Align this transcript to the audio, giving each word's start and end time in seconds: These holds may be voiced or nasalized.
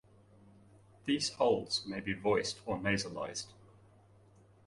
These 1.05 1.33
holds 1.33 1.85
may 1.85 1.99
be 1.99 2.13
voiced 2.15 2.59
or 2.65 2.79
nasalized. 2.79 3.53